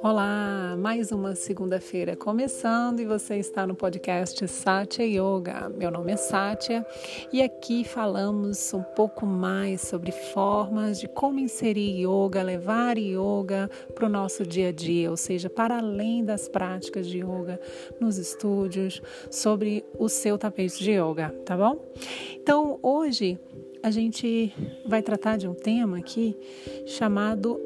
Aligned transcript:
Olá, 0.00 0.76
mais 0.78 1.10
uma 1.10 1.34
segunda-feira 1.34 2.14
começando 2.14 3.00
e 3.00 3.04
você 3.04 3.36
está 3.36 3.66
no 3.66 3.74
podcast 3.74 4.46
Satya 4.46 5.04
Yoga. 5.04 5.68
Meu 5.76 5.90
nome 5.90 6.12
é 6.12 6.16
Satya 6.16 6.86
e 7.32 7.42
aqui 7.42 7.82
falamos 7.82 8.72
um 8.72 8.82
pouco 8.82 9.26
mais 9.26 9.80
sobre 9.80 10.12
formas 10.12 11.00
de 11.00 11.08
como 11.08 11.40
inserir 11.40 12.06
yoga, 12.06 12.44
levar 12.44 12.96
yoga 12.96 13.68
para 13.92 14.06
o 14.06 14.08
nosso 14.08 14.46
dia 14.46 14.68
a 14.68 14.72
dia, 14.72 15.10
ou 15.10 15.16
seja, 15.16 15.50
para 15.50 15.78
além 15.78 16.24
das 16.24 16.48
práticas 16.48 17.08
de 17.08 17.18
yoga 17.18 17.60
nos 17.98 18.18
estúdios, 18.18 19.02
sobre 19.28 19.84
o 19.98 20.08
seu 20.08 20.38
tapete 20.38 20.78
de 20.78 20.92
yoga, 20.92 21.30
tá 21.44 21.56
bom? 21.56 21.92
Então, 22.36 22.78
hoje 22.84 23.36
a 23.82 23.90
gente 23.90 24.52
vai 24.86 25.02
tratar 25.02 25.36
de 25.36 25.48
um 25.48 25.54
tema 25.54 25.98
aqui 25.98 26.36
chamado 26.86 27.60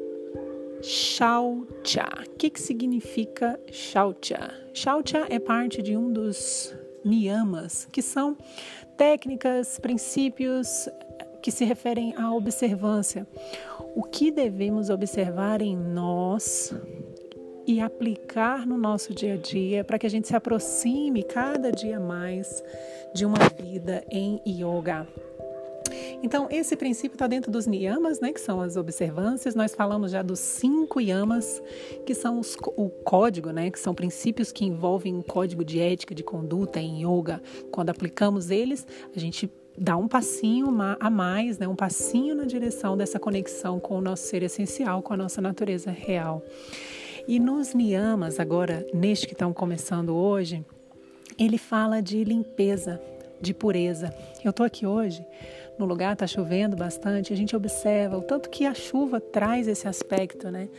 Shaucha. 0.83 2.09
O 2.27 2.37
que, 2.37 2.49
que 2.49 2.61
significa 2.61 3.57
Shaucha? 3.71 4.53
Shaucha 4.73 5.25
é 5.29 5.39
parte 5.39 5.81
de 5.81 5.95
um 5.95 6.11
dos 6.11 6.75
niyamas, 7.05 7.87
que 7.89 8.01
são 8.01 8.37
técnicas, 8.97 9.79
princípios 9.79 10.89
que 11.41 11.51
se 11.51 11.63
referem 11.63 12.13
à 12.17 12.33
observância. 12.33 13.25
O 13.95 14.03
que 14.03 14.29
devemos 14.29 14.89
observar 14.89 15.61
em 15.61 15.75
nós 15.77 16.75
e 17.65 17.79
aplicar 17.79 18.67
no 18.67 18.77
nosso 18.77 19.13
dia 19.13 19.35
a 19.35 19.37
dia 19.37 19.85
para 19.85 19.97
que 19.97 20.05
a 20.05 20.09
gente 20.09 20.27
se 20.27 20.35
aproxime 20.35 21.23
cada 21.23 21.71
dia 21.71 21.97
mais 21.97 22.61
de 23.13 23.25
uma 23.25 23.39
vida 23.57 24.03
em 24.11 24.41
yoga. 24.45 25.07
Então, 26.23 26.47
esse 26.49 26.77
princípio 26.77 27.15
está 27.15 27.27
dentro 27.27 27.51
dos 27.51 27.67
niyamas, 27.67 28.21
né, 28.21 28.31
que 28.31 28.39
são 28.39 28.61
as 28.61 28.77
observâncias. 28.77 29.55
Nós 29.55 29.75
falamos 29.75 30.09
já 30.11 30.21
dos 30.21 30.39
cinco 30.39 31.01
yamas, 31.01 31.61
que 32.05 32.15
são 32.15 32.39
os, 32.39 32.55
o 32.77 32.89
código, 32.89 33.51
né, 33.51 33.69
que 33.69 33.77
são 33.77 33.93
princípios 33.93 34.49
que 34.49 34.63
envolvem 34.63 35.13
um 35.13 35.21
código 35.21 35.65
de 35.65 35.81
ética, 35.81 36.15
de 36.15 36.23
conduta 36.23 36.79
em 36.79 37.05
yoga. 37.05 37.41
Quando 37.69 37.89
aplicamos 37.89 38.49
eles, 38.49 38.87
a 39.13 39.19
gente 39.19 39.51
dá 39.77 39.97
um 39.97 40.07
passinho 40.07 40.69
a 40.97 41.09
mais, 41.09 41.59
né, 41.59 41.67
um 41.67 41.75
passinho 41.75 42.35
na 42.35 42.45
direção 42.45 42.95
dessa 42.95 43.19
conexão 43.19 43.77
com 43.77 43.97
o 43.97 44.01
nosso 44.01 44.23
ser 44.23 44.43
essencial, 44.43 45.01
com 45.01 45.13
a 45.13 45.17
nossa 45.17 45.41
natureza 45.41 45.91
real. 45.91 46.41
E 47.27 47.37
nos 47.37 47.73
niyamas, 47.73 48.39
agora, 48.39 48.87
neste 48.93 49.27
que 49.27 49.33
estão 49.33 49.51
começando 49.51 50.15
hoje, 50.15 50.65
ele 51.37 51.57
fala 51.57 52.01
de 52.01 52.23
limpeza, 52.23 53.01
de 53.43 53.53
pureza. 53.53 54.11
Eu 54.43 54.49
estou 54.49 54.65
aqui 54.65 54.87
hoje 54.87 55.23
no 55.77 55.85
lugar 55.85 56.13
está 56.13 56.27
chovendo 56.27 56.75
bastante, 56.75 57.33
a 57.33 57.35
gente 57.35 57.55
observa 57.55 58.17
o 58.17 58.21
tanto 58.21 58.49
que 58.49 58.65
a 58.65 58.73
chuva 58.73 59.19
traz 59.19 59.67
esse 59.67 59.87
aspecto 59.87 60.51
né, 60.51 60.69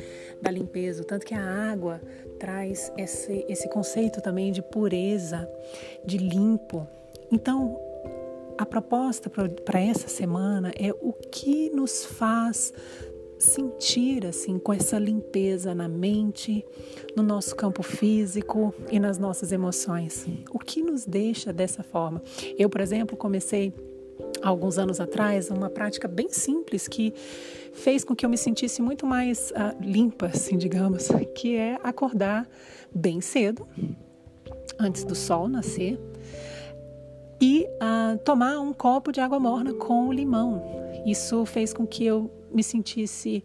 da 0.41 0.51
limpeza, 0.51 1.03
o 1.03 1.05
tanto 1.05 1.27
que 1.27 1.35
a 1.35 1.73
água 1.73 2.01
traz 2.39 2.93
esse, 2.97 3.45
esse 3.49 3.69
conceito 3.69 4.21
também 4.21 4.53
de 4.53 4.63
pureza, 4.63 5.49
de 6.05 6.19
limpo. 6.19 6.87
Então, 7.31 7.79
a 8.57 8.65
proposta 8.65 9.29
para 9.29 9.81
essa 9.81 10.09
semana 10.09 10.73
é 10.79 10.93
o 10.93 11.13
que 11.13 11.71
nos 11.71 12.05
faz 12.05 12.73
sentir 13.45 14.27
assim 14.27 14.59
com 14.59 14.73
essa 14.73 14.99
limpeza 14.99 15.75
na 15.75 15.87
mente, 15.87 16.65
no 17.15 17.23
nosso 17.23 17.55
campo 17.55 17.83
físico 17.83 18.75
e 18.91 18.99
nas 18.99 19.19
nossas 19.19 19.53
emoções. 19.53 20.27
O 20.51 20.59
que 20.59 20.83
nos 20.83 21.05
deixa 21.05 21.53
dessa 21.53 21.83
forma? 21.83 22.23
Eu, 22.59 22.69
por 22.69 22.81
exemplo, 22.81 23.17
comecei 23.17 23.73
alguns 24.43 24.79
anos 24.79 25.01
atrás, 25.01 25.51
uma 25.51 25.71
prática 25.71 26.09
bem 26.09 26.29
simples 26.31 26.89
que 26.89 27.13
fez 27.73 28.05
com 28.05 28.15
que 28.15 28.25
eu 28.25 28.31
me 28.31 28.37
sentisse 28.37 28.81
muito 28.83 29.07
mais 29.07 29.51
uh, 29.53 29.83
limpa, 29.83 30.27
assim, 30.27 30.57
digamos, 30.57 31.09
que 31.35 31.57
é 31.57 31.79
acordar 31.83 32.49
bem 32.95 33.21
cedo, 33.21 33.67
antes 34.79 35.05
do 35.05 35.15
sol 35.15 35.49
nascer, 35.49 35.99
e 37.41 37.67
uh, 37.83 38.19
tomar 38.19 38.59
um 38.61 38.73
copo 38.73 39.13
de 39.13 39.21
água 39.21 39.39
morna 39.41 39.75
com 39.75 40.13
limão. 40.13 40.63
Isso 41.05 41.45
fez 41.45 41.73
com 41.73 41.87
que 41.87 42.05
eu 42.05 42.31
me 42.55 42.63
sentisse 42.63 43.45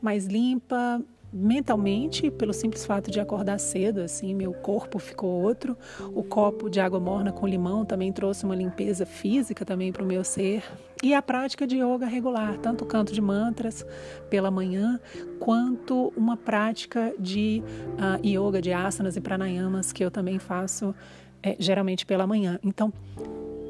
mais 0.00 0.26
limpa, 0.26 1.00
mentalmente, 1.32 2.30
pelo 2.30 2.52
simples 2.52 2.86
fato 2.86 3.10
de 3.10 3.20
acordar 3.20 3.58
cedo, 3.58 4.00
assim, 4.00 4.34
meu 4.34 4.52
corpo 4.52 4.98
ficou 4.98 5.42
outro. 5.42 5.76
O 6.14 6.22
copo 6.22 6.70
de 6.70 6.80
água 6.80 6.98
morna 6.98 7.32
com 7.32 7.46
limão 7.46 7.84
também 7.84 8.12
trouxe 8.12 8.44
uma 8.44 8.54
limpeza 8.54 9.04
física 9.04 9.64
também 9.64 9.92
para 9.92 10.02
o 10.02 10.06
meu 10.06 10.24
ser. 10.24 10.62
E 11.02 11.12
a 11.12 11.20
prática 11.20 11.66
de 11.66 11.76
yoga 11.76 12.06
regular, 12.06 12.56
tanto 12.58 12.84
o 12.84 12.86
canto 12.86 13.12
de 13.12 13.20
mantras 13.20 13.84
pela 14.30 14.50
manhã, 14.50 14.98
quanto 15.38 16.12
uma 16.16 16.36
prática 16.36 17.12
de 17.18 17.62
uh, 17.98 18.26
yoga, 18.26 18.62
de 18.62 18.72
asanas 18.72 19.16
e 19.16 19.20
pranayamas, 19.20 19.92
que 19.92 20.02
eu 20.02 20.10
também 20.10 20.38
faço 20.38 20.94
é, 21.42 21.54
geralmente 21.58 22.06
pela 22.06 22.26
manhã. 22.26 22.58
Então, 22.62 22.92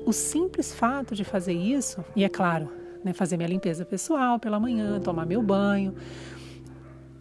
o 0.07 0.13
simples 0.13 0.73
fato 0.73 1.17
de 1.17 1.25
fazer 1.25 1.55
isso, 1.55 2.05
e 2.15 2.23
é 2.23 2.29
claro, 2.29 2.71
né, 3.07 3.13
fazer 3.13 3.37
minha 3.37 3.49
limpeza 3.49 3.85
pessoal 3.85 4.39
pela 4.39 4.59
manhã, 4.59 5.01
tomar 5.01 5.25
meu 5.25 5.41
banho, 5.41 5.95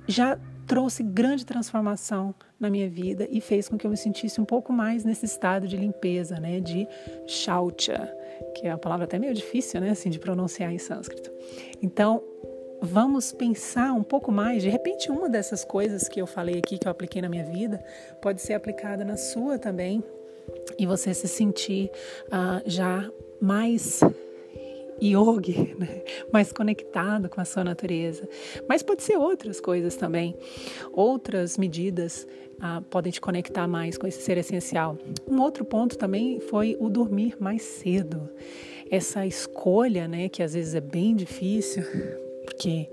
já 0.08 0.38
trouxe 0.66 1.04
grande 1.04 1.46
transformação 1.46 2.34
na 2.60 2.72
minha 2.72 2.90
vida 2.90 3.28
e 3.30 3.40
fez 3.40 3.70
com 3.70 3.78
que 3.78 3.86
eu 3.86 3.92
me 3.92 3.98
sentisse 3.98 4.42
um 4.42 4.46
pouco 4.46 4.74
mais 4.74 5.06
nesse 5.06 5.26
estado 5.26 5.68
de 5.68 5.78
limpeza, 5.78 6.40
né, 6.40 6.60
de 6.60 6.88
shaucha, 7.28 8.12
que 8.56 8.66
é 8.66 8.72
uma 8.72 8.80
palavra 8.80 9.06
até 9.06 9.20
meio 9.20 9.34
difícil, 9.34 9.80
né, 9.80 9.92
assim, 9.92 10.10
de 10.10 10.18
pronunciar 10.18 10.74
em 10.74 10.80
sânscrito. 10.80 11.32
Então, 11.84 12.24
vamos 12.82 13.32
pensar 13.32 13.94
um 13.94 14.04
pouco 14.04 14.32
mais. 14.32 14.64
De 14.64 14.70
repente, 14.70 15.12
uma 15.12 15.30
dessas 15.30 15.64
coisas 15.64 16.08
que 16.08 16.20
eu 16.20 16.26
falei 16.26 16.58
aqui, 16.58 16.80
que 16.80 16.88
eu 16.88 16.92
apliquei 16.92 17.22
na 17.22 17.30
minha 17.30 17.46
vida, 17.46 17.84
pode 18.22 18.42
ser 18.42 18.54
aplicada 18.54 19.06
na 19.06 19.18
sua 19.18 19.60
também 19.60 20.04
e 20.80 20.86
você 20.86 21.14
se 21.14 21.28
sentir 21.28 21.92
uh, 22.28 22.62
já 22.66 23.08
mais 23.40 24.02
yogi, 25.02 25.76
né? 25.78 26.04
mais 26.32 26.52
conectado 26.52 27.30
com 27.30 27.42
a 27.42 27.46
sua 27.46 27.64
natureza. 27.64 28.28
Mas 28.68 28.82
pode 28.84 29.04
ser 29.04 29.18
outras 29.18 29.60
coisas 29.60 29.96
também. 29.96 30.36
Outras 30.94 31.58
medidas 31.58 32.28
ah, 32.60 32.82
podem 32.90 33.12
te 33.12 33.20
conectar 33.20 33.68
mais 33.68 33.98
com 33.98 34.08
esse 34.08 34.22
ser 34.22 34.38
essencial. 34.38 34.98
Um 35.28 35.42
outro 35.42 35.66
ponto 35.66 35.98
também 35.98 36.40
foi 36.40 36.78
o 36.80 36.90
dormir 36.90 37.36
mais 37.40 37.62
cedo. 37.62 38.30
Essa 38.90 39.26
escolha, 39.26 40.08
né, 40.08 40.30
que 40.30 40.44
às 40.44 40.54
vezes 40.54 40.76
é 40.76 40.82
bem 40.82 41.16
difícil, 41.16 41.84
porque, 42.46 42.88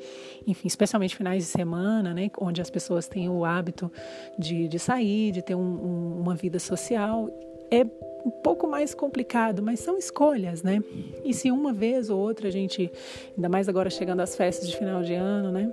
enfim, 0.46 0.66
especialmente 0.66 1.14
finais 1.14 1.44
de 1.44 1.50
semana, 1.50 2.14
né, 2.14 2.30
onde 2.40 2.60
as 2.60 2.70
pessoas 2.70 3.06
têm 3.06 3.28
o 3.28 3.44
hábito 3.44 3.92
de, 4.38 4.66
de 4.66 4.78
sair, 4.78 5.30
de 5.30 5.42
ter 5.42 5.54
um, 5.54 5.60
um, 5.60 6.20
uma 6.20 6.34
vida 6.34 6.58
social, 6.58 7.28
é 7.72 7.86
um 8.24 8.30
pouco 8.30 8.68
mais 8.68 8.94
complicado, 8.94 9.62
mas 9.62 9.80
são 9.80 9.96
escolhas, 9.96 10.62
né? 10.62 10.82
E 11.24 11.32
se 11.32 11.50
uma 11.50 11.72
vez 11.72 12.10
ou 12.10 12.20
outra 12.20 12.48
a 12.48 12.50
gente, 12.50 12.92
ainda 13.34 13.48
mais 13.48 13.68
agora 13.68 13.88
chegando 13.88 14.20
às 14.20 14.36
festas 14.36 14.68
de 14.68 14.76
final 14.76 15.02
de 15.02 15.14
ano, 15.14 15.50
né? 15.50 15.72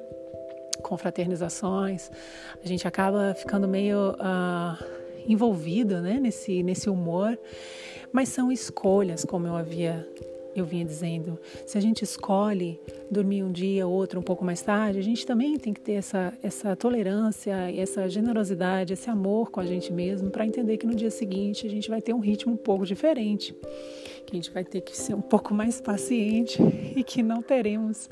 Com 0.82 0.98
fraternizações, 0.98 2.10
a 2.64 2.66
gente 2.66 2.88
acaba 2.88 3.36
ficando 3.36 3.68
meio 3.68 4.12
uh, 4.14 4.84
envolvido, 5.28 6.02
né? 6.02 6.20
Nesse, 6.22 6.64
nesse 6.64 6.90
humor, 6.90 7.38
mas 8.14 8.30
são 8.30 8.50
escolhas, 8.50 9.26
como 9.26 9.46
eu 9.46 9.56
havia 9.56 10.08
eu 10.56 10.66
vinha 10.66 10.84
dizendo, 10.86 11.40
se 11.66 11.78
a 11.78 11.82
gente 11.82 12.04
escolhe 12.04 12.80
dormir 13.10 13.44
um 13.44 13.52
dia, 13.52 13.88
outro 13.88 14.20
um 14.20 14.24
pouco 14.24 14.44
mais 14.44 14.62
tarde, 14.62 15.00
a 15.00 15.02
gente 15.02 15.26
também 15.26 15.58
tem 15.58 15.74
que 15.74 15.82
ter 15.82 15.94
essa, 15.94 16.34
essa 16.42 16.76
tolerância, 16.76 17.54
essa 17.76 18.10
generosidade, 18.10 18.94
esse 18.94 19.10
amor 19.10 19.52
com 19.52 19.60
a 19.60 19.66
gente 19.66 19.92
mesmo, 19.92 20.30
para 20.30 20.46
entender 20.46 20.78
que 20.78 20.86
no 20.86 20.96
dia 20.96 21.12
seguinte 21.12 21.66
a 21.66 21.70
gente 21.70 21.90
vai 21.90 22.02
ter 22.02 22.14
um 22.14 22.20
ritmo 22.20 22.54
um 22.54 22.58
pouco 22.58 22.86
diferente, 22.86 23.56
que 24.26 24.34
a 24.34 24.36
gente 24.36 24.52
vai 24.52 24.64
ter 24.64 24.82
que 24.82 24.96
ser 24.96 25.14
um 25.14 25.22
pouco 25.22 25.54
mais 25.54 25.80
paciente 25.80 26.62
e 26.96 27.04
que 27.04 27.22
não 27.22 27.42
teremos, 27.42 28.10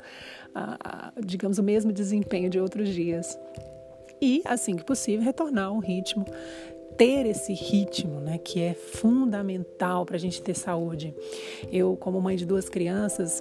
digamos, 1.24 1.58
o 1.58 1.62
mesmo 1.62 1.92
desempenho 1.92 2.48
de 2.48 2.60
outros 2.60 2.88
dias. 2.88 3.38
E, 4.20 4.42
assim 4.44 4.74
que 4.74 4.84
possível, 4.84 5.24
retornar 5.24 5.66
a 5.66 5.70
um 5.70 5.78
ritmo 5.78 6.24
ter 6.98 7.26
esse 7.26 7.54
ritmo, 7.54 8.20
né, 8.20 8.38
que 8.38 8.60
é 8.60 8.74
fundamental 8.74 10.04
para 10.04 10.16
a 10.16 10.18
gente 10.18 10.42
ter 10.42 10.54
saúde. 10.54 11.14
Eu, 11.70 11.96
como 11.96 12.20
mãe 12.20 12.36
de 12.36 12.44
duas 12.44 12.68
crianças, 12.68 13.40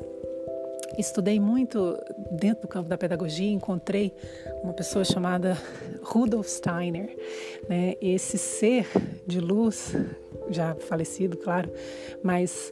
estudei 0.98 1.40
muito 1.40 1.98
dentro 2.32 2.62
do 2.62 2.68
campo 2.68 2.88
da 2.88 2.98
pedagogia, 2.98 3.52
encontrei 3.52 4.14
uma 4.64 4.74
pessoa 4.74 5.04
chamada 5.04 5.58
Rudolf 6.04 6.48
Steiner, 6.48 7.18
né? 7.68 7.96
Esse 8.00 8.38
ser 8.38 8.88
de 9.26 9.40
luz, 9.40 9.94
já 10.50 10.76
falecido, 10.76 11.36
claro, 11.36 11.72
mas 12.24 12.72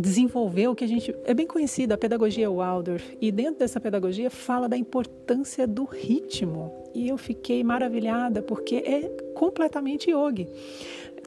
desenvolveu 0.00 0.72
o 0.72 0.74
que 0.74 0.84
a 0.84 0.88
gente 0.88 1.14
é 1.24 1.34
bem 1.34 1.46
conhecido, 1.46 1.92
a 1.92 1.98
pedagogia 1.98 2.50
Waldorf, 2.50 3.16
e 3.20 3.30
dentro 3.30 3.60
dessa 3.60 3.78
pedagogia 3.78 4.30
fala 4.30 4.68
da 4.68 4.76
importância 4.76 5.66
do 5.66 5.84
ritmo. 5.84 6.72
E 6.94 7.08
eu 7.08 7.18
fiquei 7.18 7.62
maravilhada 7.62 8.42
porque 8.42 8.76
é 8.76 9.02
completamente 9.34 10.10
yogi. 10.10 10.48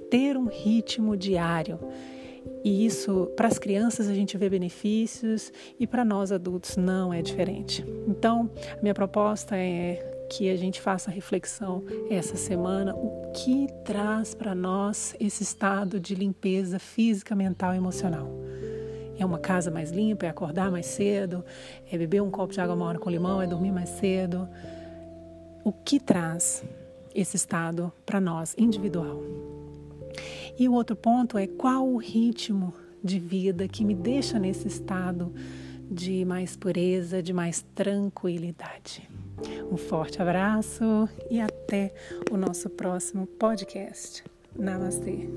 Ter 0.10 0.38
um 0.38 0.46
ritmo 0.46 1.16
diário. 1.16 1.80
E 2.64 2.86
isso, 2.86 3.32
para 3.36 3.48
as 3.48 3.58
crianças, 3.58 4.08
a 4.10 4.14
gente 4.14 4.38
vê 4.38 4.50
benefícios 4.50 5.52
e 5.80 5.88
para 5.88 6.04
nós 6.04 6.32
adultos 6.32 6.76
não 6.76 7.14
é 7.14 7.22
diferente. 7.22 7.86
Então, 8.08 8.50
a 8.78 8.82
minha 8.82 8.94
proposta 8.94 9.56
é 9.56 10.12
que 10.30 10.50
a 10.50 10.56
gente 10.56 10.82
faça 10.82 11.12
reflexão 11.12 11.84
essa 12.10 12.36
semana 12.36 12.96
o 12.96 13.32
que 13.34 13.68
traz 13.84 14.34
para 14.34 14.56
nós 14.56 15.16
esse 15.20 15.44
estado 15.44 16.00
de 16.00 16.16
limpeza 16.16 16.80
física, 16.80 17.36
mental 17.36 17.74
e 17.74 17.78
emocional. 17.78 18.43
É 19.18 19.26
uma 19.26 19.40
casa 19.40 19.70
mais 19.70 19.92
limpa, 19.92 20.26
é 20.26 20.30
acordar 20.30 20.72
mais 20.72 20.86
cedo, 20.86 21.44
é 21.92 21.98
beber 21.98 22.22
um 22.22 22.32
copo 22.32 22.54
de 22.54 22.60
água 22.60 22.76
morna 22.76 23.00
com 23.00 23.10
limão, 23.10 23.42
é 23.42 23.48
dormir 23.48 23.72
mais 23.72 23.90
cedo. 23.90 24.48
O 25.64 25.72
que 25.72 26.00
traz 26.00 26.64
esse 27.14 27.36
estado 27.36 27.92
para 28.06 28.20
nós, 28.20 28.56
individual? 28.58 29.22
E 30.58 30.68
o 30.68 30.74
outro 30.74 30.96
ponto 30.96 31.38
é 31.38 31.48
qual 31.48 31.88
o 31.88 31.98
ritmo 31.98 32.74
de 33.04 33.20
vida 33.20 33.68
que 33.68 33.84
me 33.84 33.96
deixa 33.96 34.40
nesse 34.40 34.68
estado 34.68 35.34
de 35.90 36.24
mais 36.26 36.56
pureza, 36.56 37.22
de 37.22 37.34
mais 37.34 37.64
tranquilidade. 37.76 39.08
Um 39.72 39.78
forte 39.78 40.22
abraço 40.22 41.10
e 41.30 41.40
até 41.40 41.94
o 42.32 42.38
nosso 42.38 42.70
próximo 42.70 43.26
podcast. 43.26 44.24
Namastê. 44.58 45.28